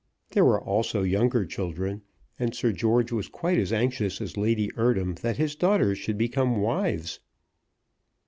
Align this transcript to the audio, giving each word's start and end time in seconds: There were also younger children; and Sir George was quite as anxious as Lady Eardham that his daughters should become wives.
There 0.31 0.43
were 0.43 0.59
also 0.59 1.03
younger 1.03 1.45
children; 1.45 2.01
and 2.39 2.55
Sir 2.55 2.71
George 2.71 3.11
was 3.11 3.27
quite 3.27 3.59
as 3.59 3.71
anxious 3.71 4.19
as 4.19 4.35
Lady 4.35 4.71
Eardham 4.75 5.13
that 5.21 5.37
his 5.37 5.55
daughters 5.55 5.99
should 5.99 6.17
become 6.17 6.59
wives. 6.59 7.19